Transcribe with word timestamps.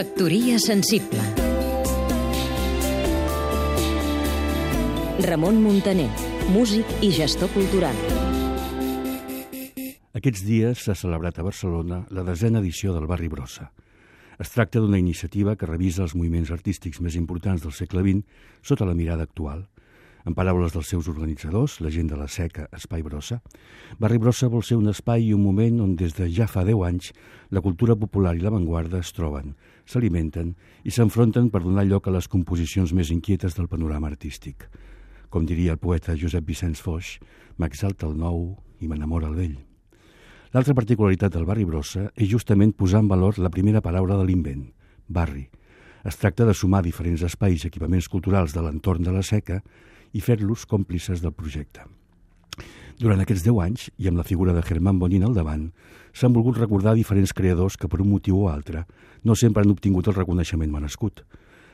Factoria 0.00 0.56
sensible 0.56 1.20
Ramon 5.26 5.58
Muntaner, 5.60 6.08
músic 6.54 6.88
i 7.04 7.10
gestor 7.12 7.50
cultural. 7.52 7.98
Aquests 10.16 10.46
dies 10.46 10.86
s'ha 10.86 10.96
celebrat 10.96 11.36
a 11.36 11.44
Barcelona 11.44 11.98
la 12.16 12.24
desena 12.24 12.62
edició 12.64 12.94
del 12.96 13.04
Barri 13.10 13.28
Brossa. 13.28 13.66
Es 14.40 14.54
tracta 14.54 14.80
d'una 14.80 14.96
iniciativa 14.96 15.52
que 15.60 15.68
revisa 15.68 16.06
els 16.06 16.16
moviments 16.16 16.54
artístics 16.56 17.04
més 17.04 17.20
importants 17.20 17.60
del 17.60 17.76
segle 17.76 18.00
XX 18.00 18.24
sota 18.72 18.88
la 18.88 18.96
mirada 18.96 19.28
actual. 19.28 19.66
En 20.28 20.34
paraules 20.36 20.74
dels 20.74 20.90
seus 20.92 21.08
organitzadors, 21.08 21.78
la 21.80 21.90
gent 21.92 22.10
de 22.10 22.16
la 22.18 22.28
seca 22.28 22.66
Espai 22.76 23.00
Brossa, 23.02 23.38
Barri 23.98 24.18
Brossa 24.20 24.50
vol 24.52 24.64
ser 24.66 24.76
un 24.76 24.90
espai 24.92 25.30
i 25.30 25.32
un 25.32 25.40
moment 25.40 25.80
on 25.80 25.94
des 25.96 26.12
de 26.18 26.28
ja 26.28 26.46
fa 26.50 26.64
10 26.66 26.84
anys 26.88 27.12
la 27.50 27.62
cultura 27.64 27.96
popular 27.96 28.34
i 28.36 28.42
l'avantguarda 28.44 29.00
es 29.00 29.14
troben, 29.16 29.54
s'alimenten 29.88 30.52
i 30.84 30.92
s'enfronten 30.92 31.48
per 31.50 31.62
donar 31.64 31.86
lloc 31.88 32.08
a 32.08 32.14
les 32.14 32.28
composicions 32.28 32.92
més 32.92 33.10
inquietes 33.10 33.56
del 33.56 33.68
panorama 33.68 34.12
artístic. 34.12 34.68
Com 35.30 35.46
diria 35.46 35.72
el 35.72 35.80
poeta 35.80 36.16
Josep 36.18 36.44
Vicenç 36.44 36.82
Foix, 36.84 37.16
m'exalta 37.56 38.06
el 38.06 38.18
nou 38.18 38.58
i 38.80 38.88
m'enamora 38.88 39.30
el 39.30 39.38
vell. 39.38 39.56
L'altra 40.52 40.74
particularitat 40.74 41.32
del 41.32 41.46
barri 41.46 41.64
Brossa 41.64 42.08
és 42.16 42.28
justament 42.28 42.74
posar 42.74 43.04
en 43.04 43.08
valor 43.08 43.38
la 43.38 43.52
primera 43.54 43.80
paraula 43.80 44.18
de 44.18 44.26
l'invent, 44.26 44.66
barri. 45.06 45.46
Es 46.04 46.16
tracta 46.16 46.46
de 46.48 46.54
sumar 46.56 46.80
diferents 46.82 47.22
espais 47.22 47.62
i 47.62 47.68
equipaments 47.68 48.08
culturals 48.08 48.54
de 48.56 48.64
l'entorn 48.64 49.04
de 49.06 49.14
la 49.14 49.22
seca 49.22 49.60
i 50.12 50.20
fer-los 50.20 50.66
còmplices 50.66 51.22
del 51.22 51.32
projecte. 51.32 51.86
Durant 53.00 53.22
aquests 53.22 53.46
10 53.46 53.60
anys, 53.64 53.86
i 53.96 54.08
amb 54.10 54.20
la 54.20 54.26
figura 54.26 54.52
de 54.52 54.64
Germán 54.66 54.98
Bonin 54.98 55.24
al 55.24 55.34
davant, 55.34 55.70
s'han 56.12 56.34
volgut 56.34 56.58
recordar 56.58 56.94
diferents 56.94 57.32
creadors 57.32 57.78
que 57.80 57.88
per 57.88 58.02
un 58.02 58.10
motiu 58.10 58.42
o 58.42 58.48
altre 58.50 58.84
no 59.24 59.36
sempre 59.36 59.62
han 59.62 59.72
obtingut 59.72 60.08
el 60.08 60.18
reconeixement 60.18 60.72
merescut. 60.72 61.24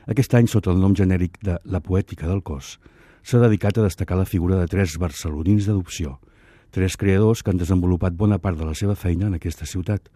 Aquest 0.07 0.33
any, 0.39 0.47
sota 0.47 0.71
el 0.71 0.79
nom 0.79 0.95
genèric 0.95 1.41
de 1.43 1.57
La 1.65 1.81
Poètica 1.83 2.27
del 2.27 2.43
Cos, 2.43 2.77
s'ha 3.23 3.43
dedicat 3.43 3.77
a 3.77 3.83
destacar 3.89 4.15
la 4.17 4.29
figura 4.29 4.55
de 4.61 4.71
tres 4.71 4.95
barcelonins 5.01 5.67
d'adopció– 5.67 6.17
Tres 6.71 6.97
creadors 6.97 7.43
que 7.43 7.49
han 7.49 7.57
desenvolupat 7.57 8.13
bona 8.13 8.37
part 8.43 8.59
de 8.59 8.65
la 8.67 8.75
seva 8.75 8.95
feina 8.95 9.29
en 9.29 9.37
aquesta 9.37 9.65
ciutat. 9.65 10.09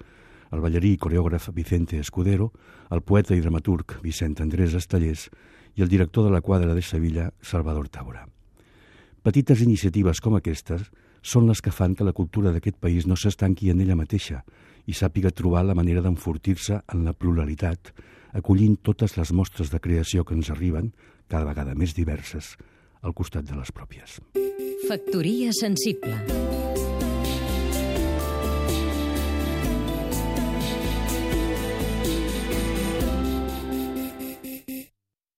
El 0.52 0.60
ballarí 0.60 0.92
i 0.94 1.00
coreògraf 1.00 1.48
Vicente 1.56 1.98
Escudero, 1.98 2.52
el 2.92 3.02
poeta 3.02 3.34
i 3.34 3.42
dramaturg 3.42 3.96
Vicent 4.04 4.36
Andrés 4.44 4.76
Estellers 4.76 5.30
i 5.76 5.82
el 5.82 5.90
director 5.90 6.26
de 6.26 6.32
la 6.32 6.42
quadra 6.42 6.74
de 6.74 6.82
Sevilla, 6.82 7.32
Salvador 7.42 7.90
Taura. 7.90 8.28
Petites 9.22 9.62
iniciatives 9.62 10.22
com 10.22 10.36
aquestes 10.36 10.88
són 11.22 11.48
les 11.48 11.62
que 11.62 11.72
fan 11.72 11.94
que 11.96 12.06
la 12.08 12.16
cultura 12.18 12.52
d'aquest 12.52 12.80
país 12.82 13.06
no 13.08 13.16
s'estanqui 13.16 13.70
en 13.70 13.82
ella 13.82 13.98
mateixa 13.98 14.42
i 14.90 14.98
sàpiga 14.98 15.30
trobar 15.32 15.64
la 15.66 15.78
manera 15.78 16.02
d'enfortir-se 16.02 16.82
en 16.94 17.06
la 17.06 17.14
pluralitat, 17.14 17.94
acollint 18.34 18.80
totes 18.82 19.18
les 19.18 19.32
mostres 19.32 19.70
de 19.70 19.80
creació 19.80 20.26
que 20.26 20.34
ens 20.34 20.50
arriben, 20.50 20.92
cada 21.30 21.46
vegada 21.46 21.76
més 21.76 21.94
diverses, 21.94 22.56
al 23.02 23.14
costat 23.14 23.46
de 23.46 23.60
les 23.60 23.72
pròpies. 23.72 24.20
Factoria 24.90 25.54
sensible 25.54 26.61